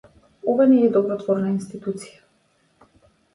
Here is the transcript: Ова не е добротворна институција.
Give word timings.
Ова 0.53 0.65
не 0.71 0.79
е 0.85 0.87
добротворна 0.95 1.51
институција. 1.57 2.91